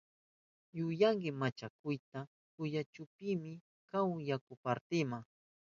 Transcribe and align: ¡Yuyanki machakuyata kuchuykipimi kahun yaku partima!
¡Yuyanki 0.77 1.29
machakuyata 1.39 2.19
kuchuykipimi 2.53 3.51
kahun 3.89 4.19
yaku 4.29 4.53
partima! 4.63 5.17